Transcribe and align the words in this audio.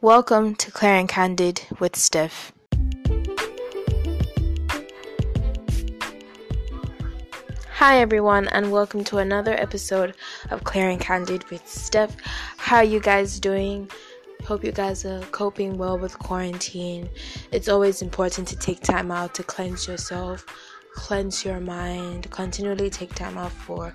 Welcome 0.00 0.54
to 0.56 0.70
Clear 0.70 0.96
and 0.96 1.08
Candid 1.08 1.62
with 1.78 1.96
Steph. 1.96 2.52
Hi 7.74 8.00
everyone 8.00 8.48
and 8.48 8.70
welcome 8.70 9.02
to 9.04 9.18
another 9.18 9.54
episode 9.54 10.14
of 10.50 10.64
Clear 10.64 10.90
and 10.90 11.00
Candid 11.00 11.48
with 11.50 11.66
Steph. 11.66 12.16
How 12.58 12.78
are 12.78 12.84
you 12.84 13.00
guys 13.00 13.40
doing? 13.40 13.90
Hope 14.44 14.62
you 14.62 14.72
guys 14.72 15.06
are 15.06 15.22
coping 15.30 15.78
well 15.78 15.96
with 15.96 16.18
quarantine. 16.18 17.08
It's 17.50 17.68
always 17.68 18.02
important 18.02 18.46
to 18.48 18.56
take 18.56 18.80
time 18.80 19.10
out 19.10 19.34
to 19.36 19.42
cleanse 19.42 19.88
yourself, 19.88 20.44
cleanse 20.94 21.46
your 21.46 21.60
mind, 21.60 22.30
continually 22.30 22.90
take 22.90 23.14
time 23.14 23.38
out 23.38 23.52
for 23.52 23.94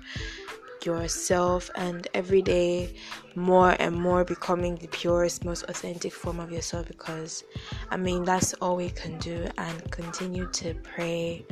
yourself 0.84 1.70
and 1.74 2.08
every 2.14 2.42
day 2.42 2.94
more 3.34 3.76
and 3.78 3.94
more 3.94 4.24
becoming 4.24 4.76
the 4.76 4.88
purest 4.88 5.44
most 5.44 5.64
authentic 5.68 6.12
form 6.12 6.40
of 6.40 6.50
yourself 6.50 6.86
because 6.88 7.44
i 7.90 7.96
mean 7.96 8.24
that's 8.24 8.54
all 8.54 8.76
we 8.76 8.90
can 8.90 9.18
do 9.18 9.46
and 9.58 9.90
continue 9.90 10.46
to 10.48 10.74
pray 10.82 11.44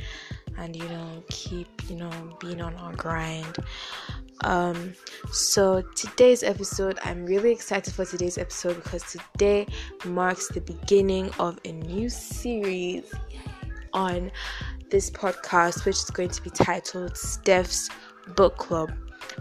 and 0.58 0.74
you 0.76 0.88
know 0.88 1.22
keep 1.28 1.68
you 1.88 1.96
know 1.96 2.10
being 2.40 2.60
on 2.60 2.74
our 2.76 2.94
grind. 2.94 3.56
Um 4.42 4.94
so 5.32 5.82
today's 5.96 6.44
episode 6.44 6.98
i'm 7.02 7.26
really 7.26 7.50
excited 7.50 7.92
for 7.92 8.04
today's 8.04 8.38
episode 8.38 8.76
because 8.76 9.02
today 9.02 9.66
marks 10.04 10.46
the 10.48 10.60
beginning 10.60 11.30
of 11.40 11.58
a 11.64 11.72
new 11.72 12.08
series 12.08 13.12
on 13.92 14.30
this 14.90 15.10
podcast 15.10 15.84
which 15.84 15.96
is 15.96 16.10
going 16.10 16.28
to 16.28 16.40
be 16.40 16.50
titled 16.50 17.16
steph's 17.16 17.90
book 18.36 18.56
club 18.58 18.92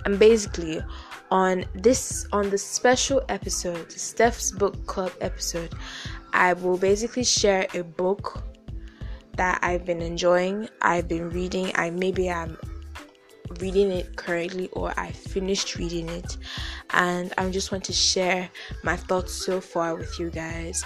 and 0.06 0.20
basically 0.20 0.82
on 1.32 1.66
this 1.74 2.28
on 2.32 2.50
the 2.50 2.58
special 2.58 3.22
episode 3.30 3.92
steph's 3.92 4.52
book 4.52 4.86
club 4.86 5.12
episode 5.22 5.74
i 6.34 6.54
will 6.54 6.78
basically 6.78 7.24
share 7.24 7.68
a 7.74 7.84
book 7.84 8.44
that 9.36 9.60
i've 9.62 9.86
been 9.86 10.02
enjoying 10.02 10.70
i've 10.82 11.08
been 11.08 11.30
reading 11.30 11.72
i 11.76 11.90
maybe 11.90 12.30
i'm 12.30 12.58
reading 13.60 13.92
it 13.92 14.16
currently 14.16 14.68
or 14.70 14.94
i 14.98 15.12
finished 15.12 15.76
reading 15.76 16.08
it 16.10 16.38
and 16.92 17.34
i 17.38 17.50
just 17.50 17.72
want 17.72 17.84
to 17.84 17.94
share 17.94 18.50
my 18.84 18.96
thoughts 18.96 19.34
so 19.34 19.60
far 19.60 19.96
with 19.96 20.20
you 20.20 20.30
guys 20.30 20.84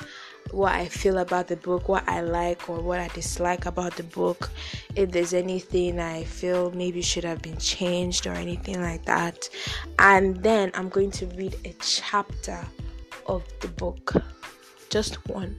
what 0.52 0.74
I 0.74 0.88
feel 0.88 1.20
about 1.20 1.48
the 1.48 1.56
book, 1.56 1.88
what 1.88 2.08
I 2.08 2.22
like 2.22 2.70
or 2.70 2.82
what 2.82 3.00
I 3.00 3.08
dislike 3.10 3.66
about 3.66 3.96
the 3.96 4.04
book, 4.04 4.50
if 4.96 5.12
there's 5.12 5.34
anything 5.34 6.00
I 6.00 6.24
feel 6.24 6.72
maybe 6.72 7.02
should 7.02 7.24
have 7.24 7.42
been 7.42 7.58
changed 7.58 8.28
or 8.28 8.34
anything 8.34 8.82
like 8.82 9.06
that. 9.06 9.50
And 10.00 10.42
then 10.44 10.72
I'm 10.74 10.90
going 10.90 11.12
to 11.12 11.26
read 11.28 11.56
a 11.66 11.74
chapter 11.80 12.60
of 13.28 13.44
the 13.62 13.70
book, 13.70 14.14
just 14.90 15.28
one. 15.30 15.58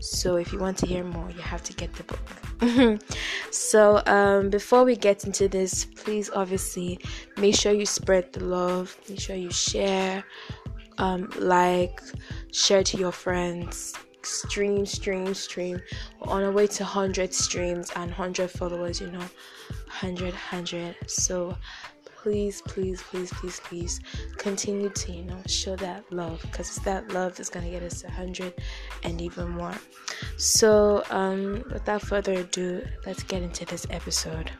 So 0.00 0.36
if 0.36 0.52
you 0.52 0.58
want 0.58 0.78
to 0.78 0.86
hear 0.86 1.04
more, 1.04 1.30
you 1.30 1.40
have 1.40 1.62
to 1.64 1.72
get 1.72 1.92
the 1.94 2.02
book. 2.04 3.00
so 3.50 4.02
um, 4.06 4.50
before 4.50 4.84
we 4.84 4.96
get 4.96 5.24
into 5.24 5.48
this, 5.48 5.84
please 5.84 6.30
obviously 6.34 6.98
make 7.36 7.54
sure 7.54 7.72
you 7.72 7.86
spread 7.86 8.32
the 8.32 8.44
love, 8.44 8.96
make 9.08 9.20
sure 9.20 9.36
you 9.36 9.50
share, 9.50 10.24
um, 10.98 11.30
like, 11.38 12.00
share 12.54 12.84
to 12.84 12.96
your 12.96 13.10
friends, 13.10 13.94
stream, 14.22 14.86
stream, 14.86 15.34
stream. 15.34 15.80
We're 16.20 16.32
on 16.32 16.44
our 16.44 16.52
way 16.52 16.68
to 16.68 16.84
100 16.84 17.34
streams 17.34 17.90
and 17.96 18.10
100 18.10 18.48
followers, 18.48 19.00
you 19.00 19.08
know, 19.10 19.18
100, 19.18 20.30
100. 20.30 20.96
So 21.06 21.56
please, 22.04 22.62
please, 22.62 23.02
please, 23.02 23.32
please, 23.32 23.60
please 23.60 24.00
continue 24.38 24.88
to, 24.88 25.12
you 25.12 25.24
know, 25.24 25.38
show 25.46 25.74
that 25.76 26.10
love 26.12 26.40
because 26.42 26.68
it's 26.68 26.84
that 26.84 27.10
love 27.12 27.36
that's 27.36 27.50
going 27.50 27.66
to 27.66 27.72
get 27.72 27.82
us 27.82 28.02
to 28.02 28.06
100 28.06 28.54
and 29.02 29.20
even 29.20 29.50
more. 29.50 29.74
So, 30.36 31.02
um, 31.10 31.64
without 31.72 32.02
further 32.02 32.34
ado, 32.34 32.86
let's 33.04 33.24
get 33.24 33.42
into 33.42 33.64
this 33.66 33.84
episode. 33.90 34.50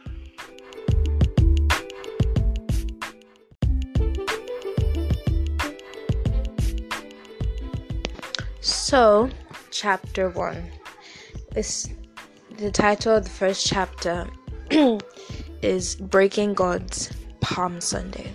So, 8.94 9.28
chapter 9.72 10.30
1 10.30 10.70
is 11.56 11.90
the 12.58 12.70
title 12.70 13.16
of 13.16 13.24
the 13.24 13.30
first 13.30 13.66
chapter 13.66 14.24
is 15.62 15.96
Breaking 15.96 16.54
God's 16.54 17.12
Palm 17.40 17.80
Sunday. 17.80 18.32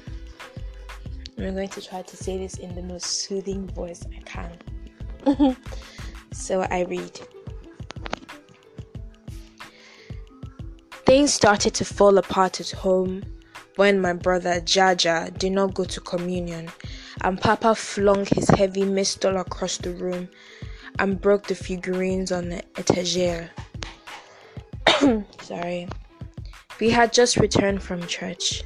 I'm 1.37 1.55
going 1.55 1.69
to 1.69 1.81
try 1.81 2.01
to 2.01 2.17
say 2.17 2.37
this 2.37 2.55
in 2.55 2.75
the 2.75 2.81
most 2.81 3.05
soothing 3.21 3.69
voice 3.69 4.05
I 4.13 4.19
can. 4.23 5.55
so 6.33 6.63
I 6.63 6.81
read. 6.81 7.17
Things 11.05 11.33
started 11.33 11.73
to 11.75 11.85
fall 11.85 12.17
apart 12.17 12.59
at 12.59 12.71
home 12.71 13.23
when 13.77 14.01
my 14.01 14.11
brother 14.11 14.59
Jaja 14.59 15.37
did 15.37 15.53
not 15.53 15.73
go 15.73 15.85
to 15.85 16.01
communion, 16.01 16.69
and 17.21 17.39
Papa 17.39 17.75
flung 17.75 18.25
his 18.25 18.49
heavy 18.49 18.85
missal 18.85 19.37
across 19.37 19.77
the 19.77 19.91
room 19.91 20.29
and 20.99 21.19
broke 21.19 21.47
the 21.47 21.55
figurines 21.55 22.31
on 22.31 22.49
the 22.49 22.63
etagere. 22.77 23.49
Sorry. 25.41 25.87
We 26.79 26.89
had 26.89 27.11
just 27.13 27.37
returned 27.37 27.83
from 27.83 28.05
church. 28.07 28.63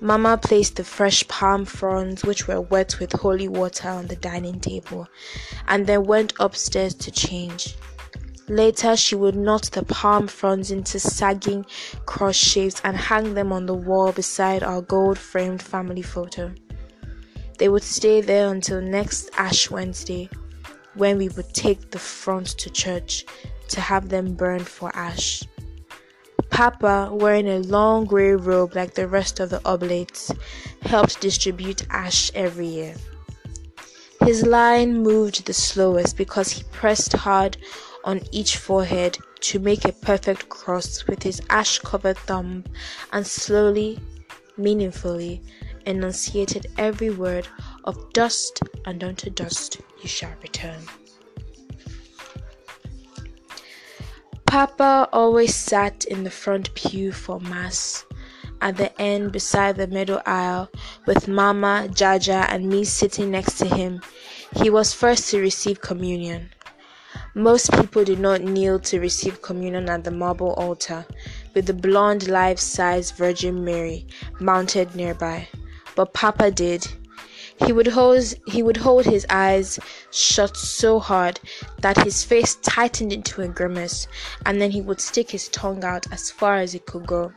Mama 0.00 0.36
placed 0.36 0.76
the 0.76 0.84
fresh 0.84 1.26
palm 1.26 1.64
fronds, 1.64 2.22
which 2.24 2.46
were 2.46 2.60
wet 2.60 3.00
with 3.00 3.12
holy 3.12 3.48
water, 3.48 3.88
on 3.88 4.08
the 4.08 4.16
dining 4.16 4.60
table, 4.60 5.08
and 5.68 5.86
then 5.86 6.04
went 6.04 6.34
upstairs 6.38 6.94
to 6.94 7.10
change. 7.10 7.76
Later, 8.48 8.94
she 8.94 9.16
would 9.16 9.34
knot 9.34 9.70
the 9.72 9.82
palm 9.84 10.28
fronds 10.28 10.70
into 10.70 11.00
sagging 11.00 11.64
cross 12.04 12.36
shapes 12.36 12.80
and 12.84 12.96
hang 12.96 13.34
them 13.34 13.52
on 13.52 13.66
the 13.66 13.74
wall 13.74 14.12
beside 14.12 14.62
our 14.62 14.82
gold 14.82 15.18
framed 15.18 15.62
family 15.62 16.02
photo. 16.02 16.52
They 17.58 17.68
would 17.68 17.82
stay 17.82 18.20
there 18.20 18.48
until 18.48 18.80
next 18.80 19.30
Ash 19.36 19.70
Wednesday, 19.70 20.28
when 20.94 21.16
we 21.18 21.28
would 21.30 21.54
take 21.54 21.90
the 21.90 21.98
front 21.98 22.48
to 22.58 22.70
church 22.70 23.24
to 23.68 23.80
have 23.80 24.08
them 24.08 24.34
burned 24.34 24.68
for 24.68 24.94
ash. 24.94 25.42
Papa, 26.50 27.10
wearing 27.12 27.48
a 27.48 27.58
long 27.58 28.04
grey 28.04 28.32
robe 28.32 28.74
like 28.74 28.94
the 28.94 29.08
rest 29.08 29.40
of 29.40 29.50
the 29.50 29.60
oblates, 29.64 30.30
helped 30.82 31.20
distribute 31.20 31.86
ash 31.90 32.30
every 32.34 32.66
year. 32.66 32.94
His 34.22 34.44
line 34.44 35.02
moved 35.02 35.46
the 35.46 35.52
slowest 35.52 36.16
because 36.16 36.50
he 36.50 36.62
pressed 36.72 37.12
hard 37.12 37.56
on 38.04 38.20
each 38.32 38.56
forehead 38.56 39.18
to 39.40 39.58
make 39.58 39.84
a 39.84 39.92
perfect 39.92 40.48
cross 40.48 41.06
with 41.06 41.22
his 41.22 41.40
ash 41.50 41.78
covered 41.78 42.18
thumb 42.18 42.64
and 43.12 43.26
slowly, 43.26 43.98
meaningfully 44.56 45.42
enunciated 45.86 46.66
every 46.76 47.10
word 47.10 47.48
of 47.84 48.12
dust 48.12 48.60
and 48.84 49.02
unto 49.02 49.30
dust 49.30 49.80
you 50.02 50.08
shall 50.08 50.34
return. 50.42 50.80
Papa 54.46 55.08
always 55.12 55.54
sat 55.54 56.04
in 56.04 56.24
the 56.24 56.30
front 56.30 56.74
pew 56.74 57.12
for 57.12 57.40
Mass, 57.40 58.04
at 58.60 58.76
the 58.76 58.90
end 59.00 59.32
beside 59.32 59.76
the 59.76 59.86
middle 59.86 60.22
aisle, 60.24 60.70
with 61.06 61.28
Mama, 61.28 61.88
Jaja, 61.90 62.46
and 62.48 62.68
me 62.68 62.84
sitting 62.84 63.30
next 63.30 63.58
to 63.58 63.66
him. 63.66 64.00
He 64.56 64.70
was 64.70 64.94
first 64.94 65.30
to 65.30 65.40
receive 65.40 65.80
communion. 65.80 66.50
Most 67.34 67.70
people 67.72 68.04
did 68.04 68.18
not 68.18 68.40
kneel 68.40 68.78
to 68.80 68.98
receive 68.98 69.42
communion 69.42 69.90
at 69.90 70.04
the 70.04 70.10
marble 70.10 70.54
altar, 70.54 71.04
with 71.54 71.66
the 71.66 71.74
blonde 71.74 72.28
life 72.28 72.58
size 72.58 73.10
Virgin 73.10 73.62
Mary 73.62 74.06
mounted 74.40 74.94
nearby, 74.94 75.48
but 75.96 76.12
Papa 76.12 76.52
did. 76.52 76.86
He 77.64 77.72
would 77.72 77.88
hold 77.88 78.34
he 78.46 78.62
would 78.62 78.76
hold 78.76 79.06
his 79.06 79.26
eyes 79.30 79.80
shut 80.12 80.56
so 80.56 81.00
hard 81.00 81.40
that 81.80 82.04
his 82.04 82.22
face 82.22 82.56
tightened 82.56 83.12
into 83.12 83.40
a 83.42 83.48
grimace, 83.48 84.06
and 84.44 84.60
then 84.60 84.70
he 84.70 84.82
would 84.82 85.00
stick 85.00 85.30
his 85.30 85.48
tongue 85.48 85.82
out 85.82 86.06
as 86.12 86.30
far 86.30 86.56
as 86.56 86.74
it 86.74 86.86
could 86.86 87.06
go. 87.06 87.32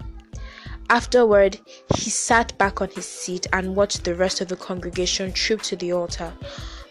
Afterward, 0.89 1.59
he 1.95 2.09
sat 2.09 2.57
back 2.57 2.81
on 2.81 2.89
his 2.89 3.06
seat 3.06 3.47
and 3.53 3.75
watched 3.75 4.03
the 4.03 4.15
rest 4.15 4.41
of 4.41 4.50
the 4.50 4.57
congregation 4.57 5.31
troop 5.31 5.62
to 5.62 5.75
the 5.75 5.94
altar, 5.94 6.33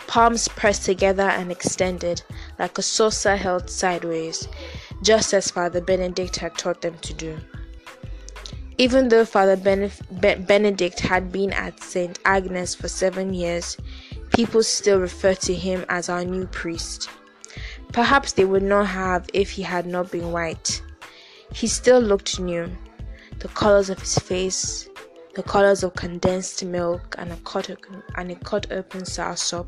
palms 0.07 0.49
pressed 0.49 0.87
together 0.87 1.29
and 1.29 1.53
extended, 1.53 2.23
like 2.59 2.79
a 2.79 2.83
saucer 2.83 3.37
held 3.37 3.69
sideways, 3.69 4.49
just 5.03 5.35
as 5.35 5.51
Father 5.51 5.81
Benedict 5.83 6.37
had 6.37 6.57
taught 6.57 6.81
them 6.81 6.97
to 7.03 7.13
do. 7.13 7.39
Even 8.81 9.09
though 9.09 9.25
Father 9.25 9.57
Benedict 9.57 11.01
had 11.01 11.33
been 11.33 11.53
at 11.53 11.83
St. 11.83 12.17
Agnes 12.25 12.77
for 12.77 12.87
seven 12.87 13.35
years, 13.35 13.77
people 14.33 14.63
still 14.63 15.01
refer 15.01 15.35
to 15.35 15.53
him 15.53 15.85
as 15.89 16.09
our 16.09 16.25
new 16.25 16.47
priest. 16.47 17.11
Perhaps 17.93 18.33
they 18.35 18.45
would 18.45 18.63
not 18.63 18.87
have 18.87 19.29
if 19.35 19.51
he 19.51 19.63
had 19.63 19.85
not 19.85 20.13
been 20.13 20.31
white. 20.31 20.81
He 21.53 21.67
still 21.67 21.99
looked 21.99 22.39
new. 22.39 22.71
The 23.41 23.49
colors 23.49 23.91
of 23.91 23.99
his 23.99 24.17
face, 24.17 24.89
the 25.35 25.43
colors 25.43 25.83
of 25.83 25.95
condensed 25.95 26.65
milk 26.65 27.17
and 27.19 27.33
a 27.33 27.37
cut, 27.39 27.71
and 28.17 28.31
a 28.31 28.37
cut 28.37 28.71
open 28.71 29.01
soursop, 29.01 29.67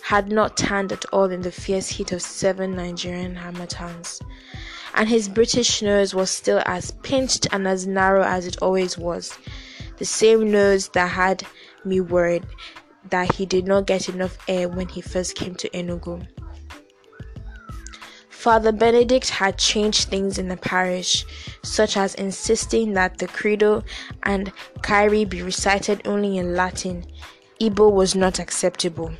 had 0.00 0.32
not 0.32 0.56
tanned 0.56 0.92
at 0.92 1.04
all 1.12 1.30
in 1.30 1.42
the 1.42 1.52
fierce 1.52 1.88
heat 1.88 2.12
of 2.12 2.22
seven 2.22 2.76
Nigerian 2.76 3.34
harmattans, 3.34 4.22
and 4.96 5.08
his 5.08 5.28
British 5.28 5.82
nose 5.82 6.14
was 6.14 6.30
still 6.30 6.62
as 6.64 6.90
pinched 7.02 7.46
and 7.52 7.68
as 7.68 7.86
narrow 7.86 8.24
as 8.24 8.46
it 8.46 8.56
always 8.62 8.96
was, 8.96 9.38
the 9.98 10.04
same 10.04 10.50
nose 10.50 10.88
that 10.88 11.10
had 11.10 11.44
me 11.84 12.00
worried 12.00 12.44
that 13.10 13.32
he 13.34 13.46
did 13.46 13.66
not 13.66 13.86
get 13.86 14.08
enough 14.08 14.38
air 14.48 14.68
when 14.68 14.88
he 14.88 15.00
first 15.00 15.36
came 15.36 15.54
to 15.54 15.68
Enugu. 15.70 16.26
Father 18.30 18.72
Benedict 18.72 19.28
had 19.28 19.58
changed 19.58 20.08
things 20.08 20.38
in 20.38 20.48
the 20.48 20.56
parish, 20.56 21.26
such 21.62 21.96
as 21.96 22.14
insisting 22.14 22.92
that 22.94 23.18
the 23.18 23.26
Credo 23.26 23.82
and 24.22 24.52
Kyrie 24.82 25.24
be 25.24 25.42
recited 25.42 26.00
only 26.06 26.38
in 26.38 26.54
Latin. 26.54 27.04
Igbo 27.60 27.92
was 27.92 28.14
not 28.14 28.38
acceptable. 28.38 29.10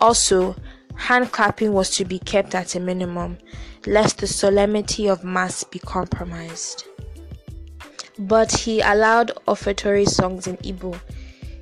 Also, 0.00 0.54
hand 0.96 1.32
clapping 1.32 1.72
was 1.72 1.96
to 1.96 2.04
be 2.04 2.18
kept 2.18 2.54
at 2.54 2.74
a 2.74 2.80
minimum, 2.80 3.38
lest 3.86 4.18
the 4.18 4.26
solemnity 4.26 5.08
of 5.08 5.24
Mass 5.24 5.64
be 5.64 5.78
compromised. 5.78 6.84
But 8.18 8.52
he 8.52 8.80
allowed 8.80 9.32
offertory 9.48 10.04
songs 10.06 10.46
in 10.46 10.56
Igbo. 10.58 10.98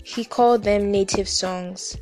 He 0.02 0.24
called 0.24 0.64
them 0.64 0.90
native 0.90 1.28
songs. 1.28 1.96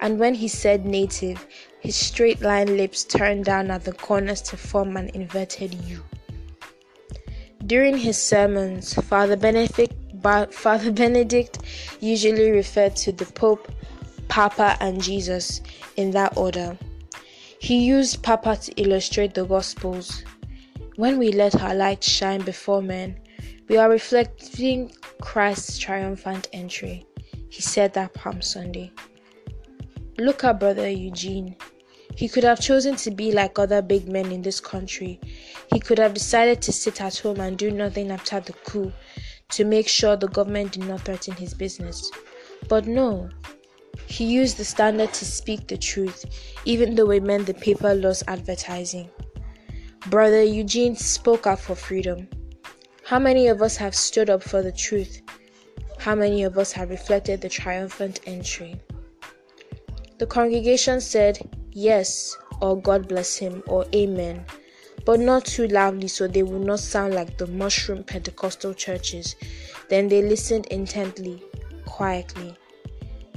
And 0.00 0.18
when 0.18 0.34
he 0.34 0.48
said 0.48 0.84
native, 0.84 1.46
his 1.80 1.96
straight 1.96 2.40
line 2.42 2.76
lips 2.76 3.04
turned 3.04 3.44
down 3.46 3.70
at 3.70 3.84
the 3.84 3.92
corners 3.92 4.42
to 4.42 4.56
form 4.56 4.96
an 4.96 5.10
inverted 5.14 5.74
U. 5.86 6.02
During 7.66 7.96
his 7.96 8.20
sermons, 8.20 8.94
Father 8.94 9.36
Benedict, 9.36 9.94
Father 10.52 10.90
Benedict 10.92 11.58
usually 12.00 12.50
referred 12.50 12.96
to 12.96 13.12
the 13.12 13.26
Pope, 13.26 13.70
Papa, 14.28 14.76
and 14.80 15.02
Jesus 15.02 15.60
in 15.96 16.10
that 16.12 16.36
order. 16.36 16.76
He 17.60 17.84
used 17.84 18.22
Papa 18.22 18.56
to 18.56 18.72
illustrate 18.80 19.34
the 19.34 19.44
Gospels. 19.44 20.24
When 20.96 21.18
we 21.18 21.30
let 21.30 21.60
our 21.60 21.74
light 21.74 22.02
shine 22.02 22.40
before 22.40 22.80
men, 22.80 23.20
we 23.68 23.76
are 23.76 23.90
reflecting 23.90 24.90
Christ's 25.20 25.76
triumphant 25.76 26.48
entry. 26.54 27.06
He 27.50 27.60
said 27.60 27.92
that 27.92 28.14
Palm 28.14 28.40
Sunday. 28.40 28.90
Look 30.18 30.42
at 30.42 30.58
Brother 30.58 30.88
Eugene. 30.88 31.54
He 32.16 32.28
could 32.28 32.44
have 32.44 32.60
chosen 32.60 32.96
to 32.96 33.10
be 33.10 33.30
like 33.30 33.58
other 33.58 33.82
big 33.82 34.08
men 34.08 34.32
in 34.32 34.40
this 34.40 34.58
country. 34.58 35.20
He 35.70 35.80
could 35.80 35.98
have 35.98 36.14
decided 36.14 36.62
to 36.62 36.72
sit 36.72 37.02
at 37.02 37.18
home 37.18 37.40
and 37.40 37.58
do 37.58 37.70
nothing 37.70 38.10
after 38.10 38.40
the 38.40 38.54
coup 38.64 38.90
to 39.50 39.64
make 39.66 39.86
sure 39.86 40.16
the 40.16 40.28
government 40.28 40.72
did 40.72 40.86
not 40.86 41.02
threaten 41.02 41.34
his 41.34 41.52
business. 41.52 42.10
But 42.70 42.86
no, 42.86 43.28
he 44.06 44.24
used 44.24 44.56
the 44.56 44.64
standard 44.64 45.12
to 45.14 45.24
speak 45.24 45.66
the 45.66 45.78
truth, 45.78 46.24
even 46.64 46.94
though 46.94 47.10
it 47.10 47.22
meant 47.22 47.46
the 47.46 47.54
paper 47.54 47.94
lost 47.94 48.24
advertising. 48.28 49.08
Brother 50.08 50.42
Eugene 50.42 50.96
spoke 50.96 51.46
up 51.46 51.58
for 51.58 51.74
freedom. 51.74 52.28
How 53.04 53.18
many 53.18 53.48
of 53.48 53.62
us 53.62 53.76
have 53.76 53.94
stood 53.94 54.30
up 54.30 54.42
for 54.42 54.62
the 54.62 54.72
truth? 54.72 55.22
How 55.98 56.14
many 56.14 56.44
of 56.44 56.56
us 56.56 56.72
have 56.72 56.90
reflected 56.90 57.40
the 57.40 57.48
triumphant 57.48 58.20
entry? 58.26 58.80
The 60.18 60.26
congregation 60.26 61.00
said 61.00 61.38
yes, 61.72 62.36
or 62.60 62.80
God 62.80 63.08
bless 63.08 63.36
him, 63.36 63.62
or 63.66 63.84
amen, 63.94 64.44
but 65.04 65.20
not 65.20 65.44
too 65.44 65.66
loudly 65.68 66.08
so 66.08 66.26
they 66.26 66.42
would 66.42 66.62
not 66.62 66.80
sound 66.80 67.14
like 67.14 67.36
the 67.36 67.46
mushroom 67.46 68.04
Pentecostal 68.04 68.74
churches. 68.74 69.36
Then 69.88 70.08
they 70.08 70.22
listened 70.22 70.66
intently, 70.66 71.42
quietly. 71.84 72.56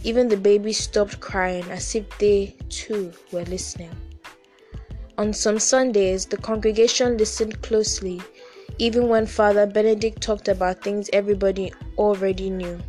Even 0.03 0.27
the 0.27 0.37
babies 0.37 0.77
stopped 0.77 1.19
crying 1.19 1.63
as 1.71 1.95
if 1.95 2.05
they 2.19 2.55
too 2.69 3.11
were 3.31 3.45
listening. 3.45 3.95
On 5.17 5.33
some 5.33 5.59
Sundays, 5.59 6.25
the 6.25 6.37
congregation 6.37 7.17
listened 7.17 7.61
closely, 7.61 8.21
even 8.77 9.07
when 9.07 9.25
Father 9.25 9.65
Benedict 9.65 10.21
talked 10.21 10.47
about 10.47 10.83
things 10.83 11.09
everybody 11.13 11.71
already 11.97 12.49
knew 12.49 12.79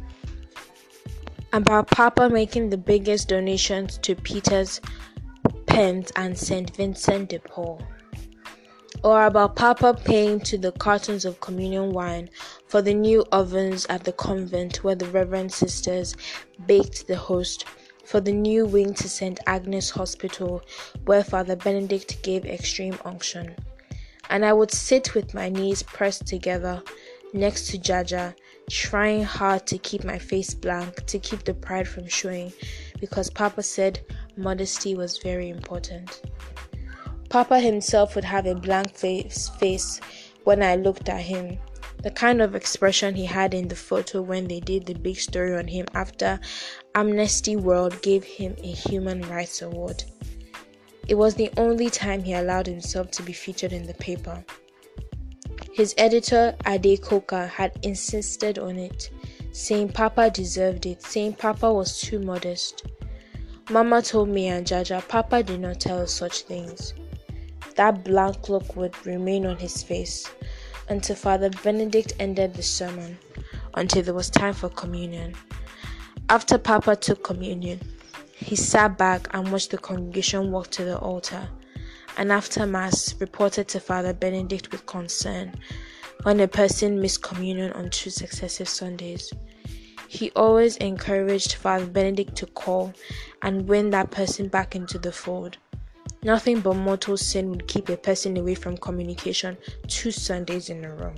about 1.55 1.87
Papa 1.87 2.29
making 2.29 2.69
the 2.69 2.77
biggest 2.77 3.29
donations 3.29 3.97
to 3.99 4.17
Peter's 4.17 4.81
Pence 5.67 6.11
and 6.17 6.37
St. 6.37 6.75
Vincent 6.75 7.29
de 7.29 7.39
Paul, 7.39 7.81
or 9.03 9.27
about 9.27 9.57
Papa 9.57 9.99
paying 10.05 10.41
to 10.41 10.57
the 10.57 10.73
cartons 10.73 11.25
of 11.25 11.41
communion 11.41 11.91
wine 11.91 12.31
for 12.69 12.81
the 12.81 12.95
new 12.95 13.25
ovens 13.33 13.87
at 13.87 14.05
the 14.05 14.13
convent 14.13 14.85
where 14.85 14.95
the 14.95 15.07
Reverend 15.07 15.53
Sisters 15.53 16.17
baked 16.67 17.07
the 17.07 17.17
host, 17.17 17.65
for 18.05 18.21
the 18.21 18.33
new 18.33 18.67
wing 18.67 18.95
to 18.95 19.09
St. 19.09 19.41
Agnes 19.47 19.91
Hospital 19.91 20.63
where 21.05 21.25
Father 21.25 21.57
Benedict 21.57 22.23
gave 22.23 22.45
extreme 22.45 22.99
unction. 23.05 23.55
And 24.31 24.45
I 24.45 24.53
would 24.53 24.71
sit 24.71 25.15
with 25.15 25.35
my 25.35 25.49
knees 25.49 25.83
pressed 25.83 26.27
together 26.27 26.83
next 27.33 27.69
to 27.69 27.79
Jaja 27.79 28.35
trying 28.71 29.23
hard 29.23 29.67
to 29.67 29.79
keep 29.79 30.05
my 30.05 30.19
face 30.19 30.55
blank, 30.55 31.05
to 31.07 31.19
keep 31.19 31.45
the 31.45 31.55
pride 31.55 31.87
from 31.87 32.09
showing, 32.09 32.53
because 33.01 33.29
Papa 33.29 33.63
said 33.63 34.01
modesty 34.37 34.95
was 34.95 35.19
very 35.19 35.51
important. 35.51 36.23
Papa 37.35 37.59
himself 37.59 38.15
would 38.15 38.23
have 38.23 38.47
a 38.47 38.55
blank 38.55 38.95
face, 38.95 39.49
face 39.59 40.01
when 40.45 40.63
I 40.63 40.77
looked 40.77 41.09
at 41.09 41.21
him. 41.21 41.59
The 42.05 42.13
kind 42.13 42.41
of 42.41 42.55
expression 42.55 43.17
he 43.17 43.25
had 43.25 43.55
in 43.55 43.67
the 43.67 43.75
photo 43.75 44.23
when 44.23 44.47
they 44.47 44.61
did 44.61 44.87
the 44.87 44.95
big 44.95 45.17
story 45.17 45.57
on 45.57 45.67
him 45.67 45.87
after 45.95 46.39
Amnesty 46.95 47.57
World 47.57 48.01
gave 48.03 48.23
him 48.23 48.55
a 48.63 48.71
Human 48.71 49.21
Rights 49.23 49.63
Award. 49.63 50.05
It 51.09 51.17
was 51.17 51.35
the 51.35 51.51
only 51.57 51.91
time 51.91 52.23
he 52.23 52.35
allowed 52.35 52.69
himself 52.69 53.11
to 53.11 53.25
be 53.25 53.33
featured 53.33 53.73
in 53.73 53.85
the 53.85 53.95
paper. 53.95 54.45
His 55.73 55.93
editor, 55.99 56.55
Ade 56.69 57.03
Coker, 57.03 57.49
had 57.49 57.73
insisted 57.83 58.61
on 58.61 58.79
it, 58.79 59.11
saying 59.51 59.89
Papa 59.89 60.31
deserved 60.31 60.87
it, 60.87 61.03
saying 61.03 61.33
Papa 61.33 61.73
was 61.73 62.01
too 62.01 62.21
modest. 62.21 62.87
Mama 63.71 64.03
told 64.03 64.29
me 64.29 64.47
and 64.47 64.65
Jaja 64.65 65.03
Papa 65.09 65.43
did 65.43 65.59
not 65.59 65.81
tell 65.81 66.01
us 66.01 66.13
such 66.13 66.43
things. 66.43 66.95
That 67.77 68.05
blank 68.05 68.49
look 68.49 68.77
would 68.77 68.95
remain 69.07 69.47
on 69.47 69.57
his 69.57 69.83
face 69.83 70.31
until 70.89 71.17
Father 71.17 71.51
Benedict 71.63 72.13
ended 72.19 72.55
the 72.55 72.63
sermon, 72.63 73.19
until 73.75 74.03
there 74.03 74.15
was 74.15 74.31
time 74.31 74.55
for 74.55 74.69
communion. 74.69 75.35
After 76.29 76.59
Papa 76.59 76.97
took 76.97 77.25
communion, 77.25 77.81
he 78.33 78.57
sat 78.57 78.99
back 78.99 79.29
and 79.33 79.51
watched 79.51 79.71
the 79.71 79.79
congregation 79.79 80.51
walk 80.53 80.71
to 80.73 80.85
the 80.85 80.99
altar 80.99 81.49
and 82.17 82.31
after 82.31 82.67
Mass 82.67 83.15
reported 83.21 83.69
to 83.69 83.81
Father 83.81 84.13
Benedict 84.13 84.71
with 84.71 84.87
concern 84.87 85.55
when 86.23 86.41
a 86.41 86.49
person 86.49 87.01
missed 87.01 87.23
communion 87.23 87.73
on 87.73 87.91
two 87.91 88.11
successive 88.11 88.69
Sundays. 88.69 89.33
He 90.09 90.31
always 90.37 90.77
encouraged 90.77 91.55
Father 91.55 91.87
Benedict 91.87 92.37
to 92.37 92.47
call 92.47 92.93
and 93.43 93.69
win 93.69 93.91
that 93.91 94.11
person 94.11 94.49
back 94.49 94.77
into 94.77 94.99
the 94.99 95.13
fold. 95.13 95.59
Nothing 96.25 96.61
but 96.61 96.75
mortal 96.75 97.19
sin 97.19 97.51
would 97.51 97.69
keep 97.69 97.91
a 97.91 97.97
person 97.97 98.37
away 98.39 98.55
from 98.55 98.79
communication 98.79 99.59
two 99.87 100.11
Sundays 100.11 100.71
in 100.71 100.85
a 100.85 100.95
row. 100.95 101.13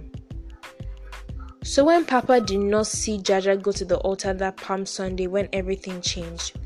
So 1.63 1.85
when 1.85 2.05
Papa 2.05 2.41
did 2.41 2.59
not 2.59 2.87
see 2.87 3.19
Jaja 3.19 3.61
go 3.61 3.73
to 3.73 3.85
the 3.85 3.99
altar 3.99 4.35
that 4.35 4.57
Palm 4.57 4.85
Sunday 4.85 5.27
when 5.27 5.49
everything 5.53 6.01
changed, 6.01 6.59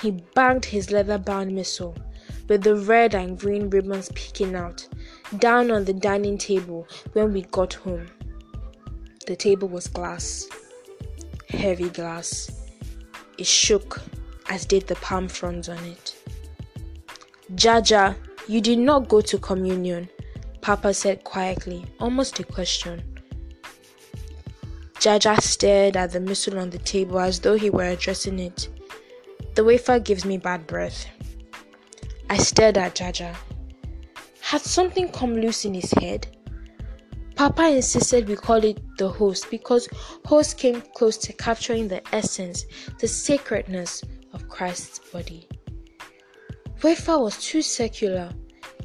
he 0.00 0.22
banged 0.34 0.64
his 0.64 0.90
leather 0.90 1.18
bound 1.18 1.54
missal 1.54 1.96
with 2.48 2.62
the 2.62 2.76
red 2.76 3.14
and 3.14 3.38
green 3.38 3.70
ribbons 3.70 4.10
peeking 4.14 4.54
out, 4.54 4.86
down 5.38 5.70
on 5.70 5.84
the 5.84 5.94
dining 5.94 6.36
table 6.36 6.86
when 7.14 7.32
we 7.32 7.42
got 7.42 7.72
home. 7.74 8.06
The 9.26 9.36
table 9.36 9.68
was 9.68 9.86
glass, 9.86 10.46
heavy 11.48 11.88
glass. 11.88 12.50
It 13.38 13.46
shook, 13.46 14.02
as 14.50 14.66
did 14.66 14.86
the 14.86 14.96
palm 14.96 15.28
fronds 15.28 15.70
on 15.70 15.82
it. 15.84 16.03
Jaja, 17.52 18.16
you 18.48 18.62
did 18.62 18.78
not 18.78 19.08
go 19.08 19.20
to 19.20 19.38
communion, 19.38 20.08
Papa 20.62 20.94
said 20.94 21.24
quietly, 21.24 21.84
almost 22.00 22.40
a 22.40 22.44
question. 22.44 23.02
Jaja 24.94 25.38
stared 25.42 25.94
at 25.94 26.12
the 26.12 26.20
missal 26.20 26.58
on 26.58 26.70
the 26.70 26.78
table 26.78 27.20
as 27.20 27.40
though 27.40 27.54
he 27.54 27.68
were 27.68 27.84
addressing 27.84 28.38
it. 28.38 28.68
The 29.54 29.62
wafer 29.62 29.98
gives 29.98 30.24
me 30.24 30.38
bad 30.38 30.66
breath. 30.66 31.06
I 32.30 32.38
stared 32.38 32.78
at 32.78 32.94
Jaja. 32.94 33.36
Had 34.40 34.62
something 34.62 35.10
come 35.10 35.36
loose 35.36 35.66
in 35.66 35.74
his 35.74 35.92
head? 35.92 36.26
Papa 37.36 37.68
insisted 37.68 38.26
we 38.26 38.36
call 38.36 38.64
it 38.64 38.80
the 38.96 39.08
host 39.08 39.50
because 39.50 39.86
host 40.24 40.56
came 40.56 40.80
close 40.94 41.18
to 41.18 41.32
capturing 41.34 41.88
the 41.88 42.00
essence, 42.14 42.64
the 43.00 43.08
sacredness 43.08 44.02
of 44.32 44.48
Christ's 44.48 44.98
body. 45.10 45.46
Wafer 46.84 47.18
was 47.18 47.38
too 47.38 47.62
secular. 47.62 48.30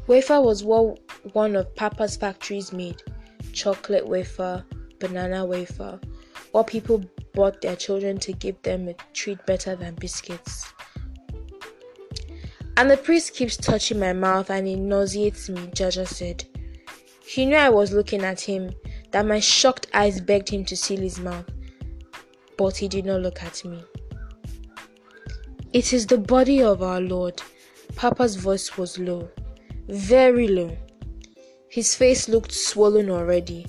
Wafer 0.07 0.39
was 0.39 0.63
what 0.63 0.99
one 1.33 1.57
of 1.57 1.75
Papa's 1.75 2.15
factories 2.15 2.71
made 2.71 3.03
chocolate 3.51 4.07
wafer, 4.07 4.63
banana 4.99 5.45
wafer, 5.45 5.99
what 6.53 6.67
people 6.67 7.03
bought 7.33 7.59
their 7.59 7.75
children 7.75 8.17
to 8.19 8.31
give 8.31 8.61
them 8.61 8.87
a 8.87 8.93
treat 9.11 9.45
better 9.45 9.75
than 9.75 9.95
biscuits. 9.95 10.71
And 12.77 12.89
the 12.89 12.95
priest 12.95 13.33
keeps 13.33 13.57
touching 13.57 13.99
my 13.99 14.13
mouth 14.13 14.49
and 14.49 14.65
it 14.65 14.77
nauseates 14.77 15.49
me, 15.49 15.67
Jaja 15.67 16.07
said. 16.07 16.45
He 17.27 17.45
knew 17.45 17.57
I 17.57 17.67
was 17.67 17.91
looking 17.91 18.23
at 18.23 18.39
him, 18.39 18.71
that 19.11 19.25
my 19.25 19.41
shocked 19.41 19.87
eyes 19.93 20.21
begged 20.21 20.47
him 20.47 20.63
to 20.63 20.77
seal 20.77 21.01
his 21.01 21.19
mouth. 21.19 21.49
But 22.57 22.77
he 22.77 22.87
did 22.87 23.03
not 23.03 23.19
look 23.19 23.43
at 23.43 23.65
me. 23.65 23.83
It 25.73 25.91
is 25.91 26.07
the 26.07 26.17
body 26.17 26.63
of 26.63 26.81
our 26.81 27.01
Lord. 27.01 27.41
Papa's 27.95 28.35
voice 28.35 28.77
was 28.77 28.97
low, 28.97 29.29
very 29.87 30.47
low. 30.47 30.75
His 31.69 31.95
face 31.95 32.29
looked 32.29 32.51
swollen 32.51 33.09
already, 33.09 33.65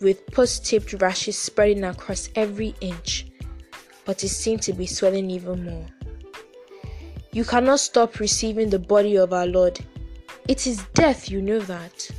with 0.00 0.26
pus 0.32 0.58
tipped 0.58 0.92
rashes 0.94 1.38
spreading 1.38 1.84
across 1.84 2.28
every 2.34 2.74
inch, 2.80 3.26
but 4.04 4.22
it 4.22 4.28
seemed 4.28 4.62
to 4.62 4.72
be 4.72 4.86
swelling 4.86 5.30
even 5.30 5.64
more. 5.64 5.86
You 7.32 7.44
cannot 7.44 7.80
stop 7.80 8.18
receiving 8.18 8.70
the 8.70 8.78
body 8.78 9.16
of 9.16 9.32
our 9.32 9.46
Lord. 9.46 9.78
It 10.48 10.66
is 10.66 10.84
death, 10.94 11.30
you 11.30 11.40
know 11.40 11.60
that. 11.60 12.10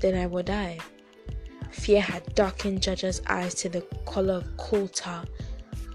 Then 0.00 0.16
I 0.16 0.26
would 0.26 0.46
die. 0.46 0.78
Fear 1.70 2.00
had 2.00 2.34
darkened 2.34 2.80
Jaja's 2.80 3.22
eyes 3.26 3.54
to 3.54 3.68
the 3.68 3.82
color 4.06 4.34
of 4.34 4.56
coal 4.56 4.88
tar, 4.88 5.24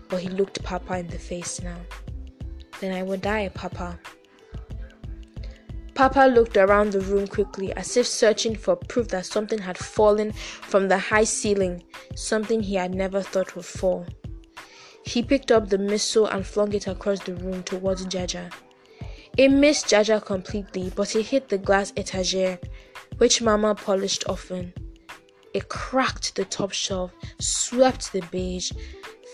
but 0.08 0.22
he 0.22 0.30
looked 0.30 0.64
Papa 0.64 1.00
in 1.00 1.08
the 1.08 1.20
face 1.20 1.62
now. 1.62 1.78
Then 2.80 2.94
I 2.94 3.04
would 3.04 3.22
die, 3.22 3.50
Papa. 3.54 4.00
Papa 6.02 6.26
looked 6.34 6.58
around 6.58 6.94
the 6.94 7.00
room 7.00 7.28
quickly, 7.28 7.72
as 7.74 7.96
if 7.96 8.08
searching 8.08 8.56
for 8.56 8.76
proof 8.76 9.10
that 9.10 9.24
something 9.24 9.60
had 9.60 9.78
fallen 9.78 10.32
from 10.32 10.88
the 10.88 10.98
high 10.98 11.24
ceiling, 11.26 11.84
something 12.16 12.64
he 12.64 12.74
had 12.74 12.96
never 12.96 13.22
thought 13.22 13.56
would 13.56 13.66
fall. 13.66 14.08
He 15.06 15.22
picked 15.22 15.52
up 15.52 15.70
the 15.70 15.78
missal 15.78 16.26
and 16.26 16.44
flung 16.44 16.74
it 16.74 16.88
across 16.88 17.20
the 17.20 17.36
room 17.36 17.62
towards 17.62 18.08
Jaja. 18.08 18.52
It 19.38 19.50
missed 19.50 19.90
Jaja 19.90 20.26
completely, 20.26 20.92
but 20.96 21.16
it 21.16 21.28
hit 21.28 21.50
the 21.50 21.60
glass 21.60 21.92
etagere, 21.92 22.58
which 23.20 23.44
Mama 23.44 23.76
polished 23.76 24.24
often. 24.28 24.74
It 25.54 25.70
cracked 25.70 26.34
the 26.34 26.46
top 26.46 26.72
shelf, 26.72 27.12
swept 27.40 28.12
the 28.12 28.22
beige, 28.32 28.72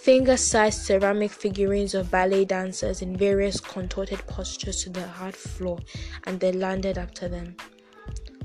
finger 0.07 0.37
sized 0.37 0.83
ceramic 0.83 1.29
figurines 1.29 1.93
of 1.93 2.09
ballet 2.09 2.45
dancers 2.45 3.01
in 3.01 3.17
various 3.17 3.59
contorted 3.59 4.25
postures 4.25 4.81
to 4.81 4.89
the 4.89 5.05
hard 5.05 5.35
floor, 5.35 5.77
and 6.23 6.39
they 6.39 6.53
landed 6.53 6.97
after 6.97 7.27
them. 7.27 7.53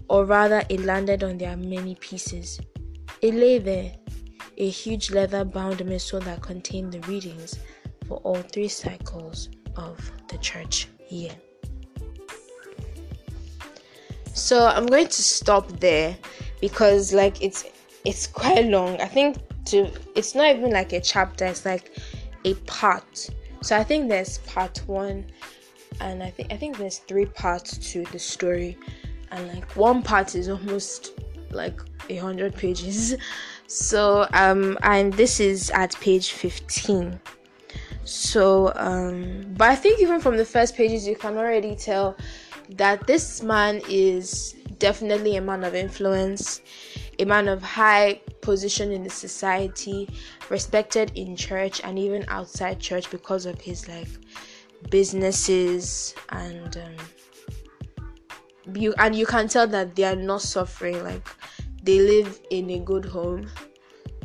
Or 0.08 0.24
rather, 0.24 0.64
it 0.68 0.80
landed 0.80 1.22
on 1.22 1.38
their 1.38 1.56
many 1.56 1.94
pieces. 1.94 2.58
It 3.20 3.34
lay 3.34 3.58
there, 3.58 3.92
a 4.58 4.68
huge 4.68 5.12
leather 5.12 5.44
bound 5.44 5.86
missal 5.86 6.18
that 6.22 6.42
contained 6.42 6.94
the 6.94 7.00
readings 7.02 7.56
for 8.08 8.16
all 8.24 8.42
three 8.42 8.66
cycles 8.66 9.48
of 9.76 9.96
the 10.26 10.38
church 10.38 10.88
year. 11.10 11.30
So 14.34 14.66
I'm 14.66 14.86
going 14.86 15.06
to 15.06 15.22
stop 15.22 15.68
there 15.78 16.16
because 16.60 17.12
like 17.14 17.40
it's 17.40 17.66
it's 18.04 18.26
quite 18.26 18.64
long. 18.64 19.00
I 19.00 19.06
think 19.06 19.36
to 19.66 19.90
it's 20.14 20.34
not 20.34 20.54
even 20.54 20.70
like 20.70 20.92
a 20.92 21.00
chapter 21.00 21.44
it's 21.46 21.64
like 21.64 21.96
a 22.44 22.54
part. 22.66 23.30
So 23.60 23.76
i 23.76 23.84
think 23.84 24.08
there's 24.08 24.38
part 24.38 24.82
one 24.86 25.24
and 26.00 26.22
i 26.22 26.30
think 26.30 26.52
i 26.52 26.56
think 26.56 26.76
there's 26.78 26.98
three 26.98 27.26
parts 27.26 27.78
to 27.92 28.04
the 28.06 28.18
story. 28.18 28.76
And 29.30 29.48
like 29.48 29.76
one 29.76 30.02
part 30.02 30.34
is 30.34 30.48
almost 30.48 31.12
like 31.50 31.80
a 32.10 32.16
hundred 32.16 32.54
pages. 32.54 33.16
So 33.68 34.28
um 34.34 34.76
and 34.82 35.14
this 35.14 35.40
is 35.40 35.70
at 35.70 35.98
page 35.98 36.32
15 36.32 37.18
so 38.04 38.72
um 38.76 39.44
but 39.56 39.70
i 39.70 39.76
think 39.76 40.00
even 40.00 40.20
from 40.20 40.36
the 40.36 40.44
first 40.44 40.76
pages 40.76 41.06
you 41.06 41.16
can 41.16 41.38
already 41.38 41.76
tell 41.76 42.16
that 42.70 43.06
this 43.06 43.42
man 43.42 43.80
is 43.88 44.54
definitely 44.78 45.36
a 45.36 45.40
man 45.40 45.62
of 45.64 45.74
influence 45.74 46.60
a 47.18 47.24
man 47.24 47.48
of 47.48 47.62
high 47.62 48.20
position 48.40 48.90
in 48.92 49.02
the 49.02 49.10
society, 49.10 50.08
respected 50.48 51.12
in 51.14 51.36
church 51.36 51.80
and 51.84 51.98
even 51.98 52.24
outside 52.28 52.80
church 52.80 53.10
because 53.10 53.46
of 53.46 53.60
his 53.60 53.88
like 53.88 54.08
businesses 54.90 56.14
and 56.30 56.76
um, 56.76 58.74
you 58.74 58.94
and 58.98 59.14
you 59.14 59.26
can 59.26 59.48
tell 59.48 59.66
that 59.66 59.94
they 59.96 60.04
are 60.04 60.16
not 60.16 60.42
suffering 60.42 61.02
like 61.02 61.26
they 61.82 62.00
live 62.00 62.40
in 62.50 62.70
a 62.70 62.78
good 62.78 63.04
home. 63.04 63.48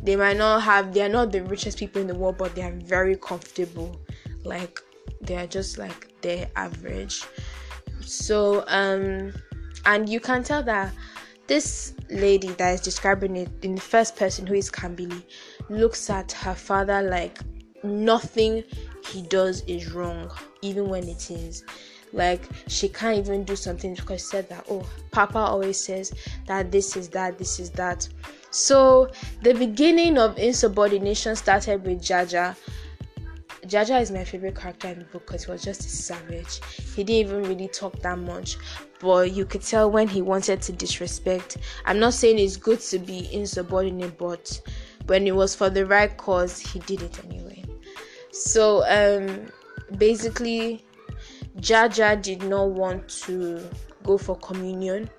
They 0.02 0.16
might 0.16 0.36
not 0.36 0.62
have 0.62 0.94
they 0.94 1.02
are 1.02 1.08
not 1.08 1.32
the 1.32 1.42
richest 1.42 1.78
people 1.78 2.00
in 2.00 2.06
the 2.06 2.14
world 2.14 2.38
but 2.38 2.54
they 2.54 2.62
are 2.62 2.72
very 2.72 3.16
comfortable. 3.16 4.00
Like 4.44 4.80
they 5.20 5.36
are 5.36 5.46
just 5.46 5.78
like 5.78 6.20
their 6.22 6.48
average. 6.56 7.24
So 8.00 8.64
um 8.68 9.32
and 9.86 10.08
you 10.08 10.20
can 10.20 10.42
tell 10.42 10.62
that 10.64 10.92
this 11.48 11.94
lady 12.10 12.48
that 12.48 12.74
is 12.74 12.80
describing 12.80 13.36
it 13.36 13.48
in 13.62 13.74
the 13.74 13.80
first 13.80 14.14
person, 14.16 14.46
who 14.46 14.54
is 14.54 14.70
Kambili, 14.70 15.22
looks 15.68 16.08
at 16.10 16.30
her 16.32 16.54
father 16.54 17.02
like 17.02 17.38
nothing 17.82 18.62
he 19.06 19.22
does 19.22 19.62
is 19.62 19.90
wrong, 19.92 20.30
even 20.62 20.88
when 20.88 21.08
it 21.08 21.30
is. 21.30 21.64
Like 22.12 22.48
she 22.68 22.88
can't 22.88 23.18
even 23.18 23.44
do 23.44 23.56
something 23.56 23.94
because 23.94 24.20
she 24.20 24.26
said 24.26 24.48
that, 24.50 24.66
oh, 24.70 24.86
Papa 25.10 25.38
always 25.38 25.80
says 25.80 26.12
that 26.46 26.70
this 26.70 26.96
is 26.96 27.08
that, 27.10 27.38
this 27.38 27.58
is 27.58 27.70
that. 27.70 28.08
So 28.50 29.10
the 29.42 29.54
beginning 29.54 30.18
of 30.18 30.38
insubordination 30.38 31.36
started 31.36 31.84
with 31.84 32.00
Jaja. 32.00 32.56
Jaja 33.68 34.00
is 34.00 34.10
my 34.10 34.24
favorite 34.24 34.56
character 34.56 34.88
in 34.88 35.00
the 35.00 35.04
book 35.04 35.26
because 35.26 35.44
he 35.44 35.50
was 35.50 35.62
just 35.62 35.84
a 35.84 35.88
savage. 35.88 36.60
He 36.96 37.04
didn't 37.04 37.28
even 37.28 37.42
really 37.42 37.68
talk 37.68 38.00
that 38.00 38.18
much, 38.18 38.56
but 38.98 39.32
you 39.32 39.44
could 39.44 39.60
tell 39.60 39.90
when 39.90 40.08
he 40.08 40.22
wanted 40.22 40.62
to 40.62 40.72
disrespect. 40.72 41.58
I'm 41.84 41.98
not 41.98 42.14
saying 42.14 42.38
it's 42.38 42.56
good 42.56 42.80
to 42.80 42.98
be 42.98 43.28
insubordinate, 43.32 44.16
but 44.16 44.58
when 45.06 45.26
it 45.26 45.36
was 45.36 45.54
for 45.54 45.68
the 45.68 45.84
right 45.84 46.16
cause, 46.16 46.58
he 46.58 46.78
did 46.80 47.02
it 47.02 47.22
anyway. 47.26 47.62
So 48.32 48.84
um, 48.88 49.52
basically, 49.98 50.82
Jaja 51.58 52.20
did 52.22 52.42
not 52.44 52.70
want 52.70 53.06
to 53.26 53.68
go 54.02 54.16
for 54.16 54.36
communion. 54.36 55.10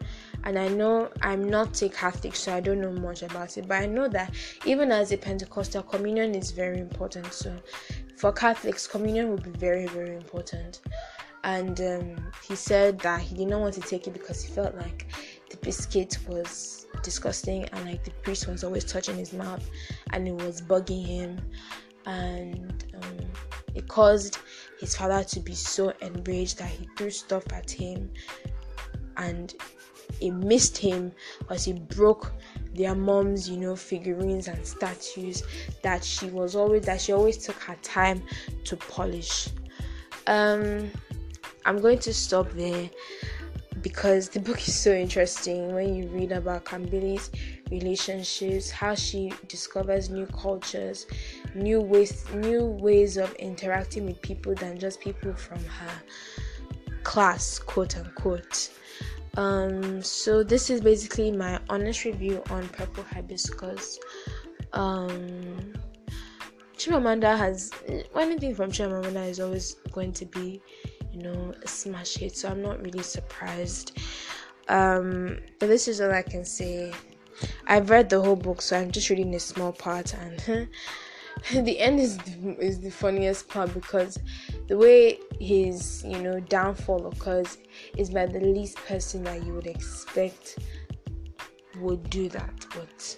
And 0.45 0.57
I 0.57 0.69
know 0.69 1.09
I'm 1.21 1.49
not 1.49 1.81
a 1.81 1.89
Catholic, 1.89 2.33
so 2.33 2.53
I 2.55 2.61
don't 2.61 2.79
know 2.79 2.93
much 2.93 3.23
about 3.23 3.57
it. 3.57 3.67
But 3.67 3.83
I 3.83 3.85
know 3.85 4.07
that 4.07 4.33
even 4.65 4.91
as 4.91 5.11
a 5.11 5.17
Pentecostal, 5.17 5.83
communion 5.83 6.33
is 6.33 6.51
very 6.51 6.79
important. 6.79 7.33
So 7.33 7.53
for 8.19 8.33
Catholics, 8.33 8.85
communion 8.85 9.29
will 9.29 9.37
be 9.37 9.49
very, 9.51 9.85
very 9.87 10.13
important. 10.13 10.81
And 11.45 11.79
um, 11.79 12.31
he 12.45 12.53
said 12.53 12.99
that 12.99 13.21
he 13.21 13.33
did 13.33 13.47
not 13.47 13.61
want 13.61 13.75
to 13.75 13.81
take 13.81 14.07
it 14.07 14.11
because 14.11 14.43
he 14.43 14.53
felt 14.53 14.75
like 14.75 15.07
the 15.49 15.55
biscuit 15.57 16.17
was 16.27 16.85
disgusting 17.01 17.63
and 17.71 17.85
like 17.85 18.03
the 18.03 18.11
priest 18.21 18.47
was 18.47 18.65
always 18.65 18.83
touching 18.83 19.15
his 19.15 19.31
mouth 19.31 19.65
and 20.11 20.27
it 20.27 20.33
was 20.33 20.61
bugging 20.61 21.05
him. 21.05 21.39
And 22.05 22.83
um, 23.01 23.19
it 23.73 23.87
caused 23.87 24.39
his 24.81 24.97
father 24.97 25.23
to 25.23 25.39
be 25.39 25.55
so 25.55 25.93
enraged 26.01 26.59
that 26.59 26.69
he 26.69 26.89
threw 26.97 27.11
stuff 27.11 27.45
at 27.53 27.71
him 27.71 28.11
and 29.15 29.55
it 30.19 30.31
missed 30.31 30.77
him 30.77 31.13
because 31.39 31.63
he 31.63 31.71
broke 31.71 32.33
their 32.79 32.95
mom's 32.95 33.49
you 33.49 33.57
know 33.57 33.75
figurines 33.75 34.47
and 34.47 34.65
statues 34.65 35.43
that 35.83 36.03
she 36.03 36.27
was 36.27 36.55
always 36.55 36.83
that 36.83 36.99
she 36.99 37.11
always 37.11 37.37
took 37.37 37.57
her 37.57 37.75
time 37.83 38.23
to 38.63 38.75
polish 38.77 39.49
um 40.27 40.89
I'm 41.65 41.81
going 41.81 41.99
to 41.99 42.13
stop 42.13 42.49
there 42.51 42.89
because 43.81 44.29
the 44.29 44.39
book 44.39 44.65
is 44.67 44.79
so 44.79 44.91
interesting 44.93 45.73
when 45.73 45.93
you 45.93 46.07
read 46.07 46.31
about 46.31 46.65
Kambili's 46.65 47.31
relationships, 47.69 48.71
how 48.71 48.95
she 48.95 49.31
discovers 49.47 50.09
new 50.09 50.25
cultures, 50.27 51.05
new 51.55 51.79
ways 51.81 52.25
new 52.33 52.65
ways 52.65 53.17
of 53.17 53.33
interacting 53.35 54.05
with 54.05 54.21
people 54.21 54.55
than 54.55 54.79
just 54.79 54.99
people 54.99 55.33
from 55.33 55.63
her 55.63 56.01
class, 57.03 57.59
quote 57.59 57.97
unquote. 57.97 58.71
Um, 59.35 60.01
so 60.01 60.43
this 60.43 60.69
is 60.69 60.81
basically 60.81 61.31
my 61.31 61.59
honest 61.69 62.05
review 62.05 62.43
on 62.49 62.67
Purple 62.69 63.03
Hibiscus. 63.03 63.99
Um, 64.73 65.73
Chimamanda 66.77 67.37
has 67.37 67.71
anything 68.15 68.55
from 68.55 68.71
Chimamanda 68.71 69.27
is 69.27 69.39
always 69.39 69.75
going 69.91 70.13
to 70.13 70.25
be 70.25 70.61
you 71.19 71.23
know, 71.23 71.53
smash 71.65 72.15
hit. 72.15 72.35
So 72.35 72.49
I'm 72.49 72.61
not 72.61 72.81
really 72.81 73.03
surprised. 73.03 73.97
Um, 74.67 75.39
but 75.59 75.67
this 75.67 75.87
is 75.87 76.01
all 76.01 76.11
I 76.11 76.21
can 76.21 76.45
say. 76.45 76.93
I've 77.67 77.89
read 77.89 78.09
the 78.09 78.21
whole 78.21 78.35
book, 78.35 78.61
so 78.61 78.77
I'm 78.77 78.91
just 78.91 79.09
reading 79.09 79.33
a 79.35 79.39
small 79.39 79.71
part, 79.71 80.13
and 80.13 80.67
the 81.65 81.79
end 81.79 81.99
is 81.99 82.17
the, 82.17 82.57
is 82.59 82.81
the 82.81 82.89
funniest 82.89 83.47
part 83.47 83.73
because 83.73 84.19
the 84.69 84.77
way 84.77 85.19
his 85.39 86.03
you 86.05 86.21
know 86.21 86.39
downfall 86.39 87.07
occurs 87.07 87.57
is 87.97 88.09
by 88.09 88.25
the 88.25 88.39
least 88.39 88.77
person 88.77 89.23
that 89.23 89.43
you 89.43 89.53
would 89.53 89.67
expect 89.67 90.59
would 91.79 92.09
do 92.09 92.29
that, 92.29 92.65
but 92.75 93.17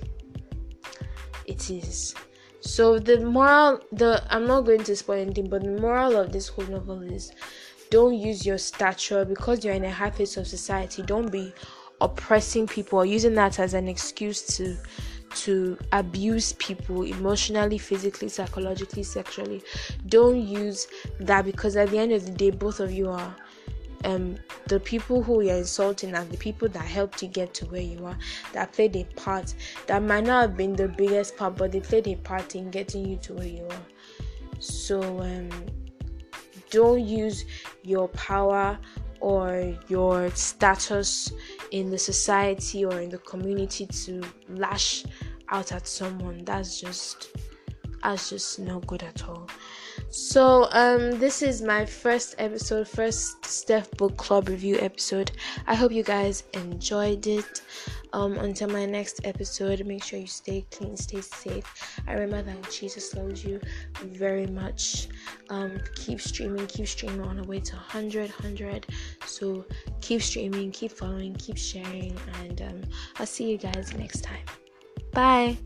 it 1.45 1.69
is. 1.69 2.15
So 2.61 2.99
the 2.99 3.19
moral, 3.19 3.81
the 3.91 4.23
I'm 4.29 4.47
not 4.47 4.61
going 4.61 4.83
to 4.83 4.95
spoil 4.95 5.19
anything, 5.19 5.49
but 5.49 5.63
the 5.63 5.79
moral 5.81 6.15
of 6.15 6.31
this 6.31 6.47
whole 6.47 6.65
novel 6.67 7.01
is 7.01 7.31
don't 7.89 8.17
use 8.17 8.45
your 8.45 8.57
stature 8.57 9.25
because 9.25 9.65
you're 9.65 9.73
in 9.73 9.83
a 9.83 9.91
high 9.91 10.09
place 10.09 10.37
of 10.37 10.47
society 10.47 11.01
don't 11.01 11.29
be 11.29 11.53
oppressing 11.99 12.65
people 12.65 12.99
or 12.99 13.05
using 13.05 13.33
that 13.35 13.59
as 13.59 13.73
an 13.73 13.87
excuse 13.87 14.41
to 14.43 14.77
to 15.35 15.77
abuse 15.91 16.53
people 16.53 17.03
emotionally, 17.03 17.77
physically, 17.77 18.29
psychologically, 18.29 19.03
sexually. 19.03 19.63
Don't 20.07 20.41
use 20.41 20.87
that 21.19 21.45
because 21.45 21.75
at 21.75 21.89
the 21.89 21.97
end 21.97 22.11
of 22.11 22.25
the 22.25 22.31
day, 22.31 22.51
both 22.51 22.79
of 22.79 22.91
you 22.91 23.09
are 23.09 23.35
um, 24.05 24.37
the 24.67 24.79
people 24.79 25.21
who 25.21 25.41
you're 25.41 25.55
insulting 25.55 26.13
and 26.13 26.29
the 26.29 26.37
people 26.37 26.67
that 26.69 26.83
helped 26.83 27.21
you 27.21 27.27
get 27.27 27.53
to 27.55 27.65
where 27.67 27.81
you 27.81 28.05
are 28.05 28.17
that 28.53 28.73
played 28.73 28.95
a 28.95 29.03
part 29.15 29.53
that 29.87 30.01
might 30.01 30.25
not 30.25 30.41
have 30.41 30.57
been 30.57 30.75
the 30.75 30.87
biggest 30.87 31.37
part 31.37 31.55
but 31.55 31.71
they 31.71 31.79
played 31.79 32.07
a 32.07 32.15
part 32.15 32.55
in 32.55 32.71
getting 32.71 33.07
you 33.07 33.17
to 33.17 33.33
where 33.33 33.45
you 33.45 33.65
are 33.69 34.59
so 34.59 35.21
um, 35.21 35.49
don't 36.69 37.05
use 37.05 37.45
your 37.83 38.07
power 38.09 38.77
or 39.21 39.73
your 39.87 40.29
status 40.31 41.31
in 41.71 41.89
the 41.89 41.97
society 41.97 42.83
or 42.83 42.99
in 42.99 43.09
the 43.09 43.19
community 43.19 43.85
to 43.85 44.21
lash 44.49 45.05
out 45.49 45.71
at 45.71 45.87
someone 45.87 46.43
that's 46.43 46.81
just 46.81 47.29
that's 48.03 48.29
just 48.31 48.59
no 48.59 48.79
good 48.81 49.03
at 49.03 49.23
all 49.27 49.47
so 50.11 50.67
um 50.71 51.11
this 51.19 51.41
is 51.41 51.61
my 51.61 51.85
first 51.85 52.35
episode 52.37 52.85
first 52.85 53.45
steph 53.45 53.89
book 53.91 54.17
club 54.17 54.49
review 54.49 54.77
episode. 54.81 55.31
I 55.67 55.73
hope 55.73 55.93
you 55.93 56.03
guys 56.03 56.43
enjoyed 56.53 57.25
it. 57.27 57.61
Um 58.11 58.33
until 58.33 58.67
my 58.67 58.85
next 58.85 59.21
episode 59.23 59.85
make 59.85 60.03
sure 60.03 60.19
you 60.19 60.27
stay 60.27 60.65
clean 60.69 60.97
stay 60.97 61.21
safe. 61.21 61.63
I 62.09 62.13
remember 62.13 62.51
that 62.51 62.69
jesus 62.69 63.15
loves 63.15 63.45
you 63.45 63.61
very 64.03 64.47
much. 64.47 65.07
Um 65.49 65.79
keep 65.95 66.19
streaming 66.19 66.67
keep 66.67 66.87
streaming 66.87 67.21
on 67.21 67.37
the 67.37 67.43
way 67.43 67.61
to 67.61 67.75
100 67.75 68.31
100 68.31 68.87
so 69.25 69.63
keep 70.01 70.21
streaming 70.21 70.71
keep 70.71 70.91
following 70.91 71.33
keep 71.35 71.57
sharing 71.57 72.17
and 72.41 72.61
um 72.63 72.81
i'll 73.17 73.25
see 73.25 73.49
you 73.49 73.57
guys 73.57 73.93
next 73.93 74.25
time. 74.25 74.43
Bye 75.13 75.57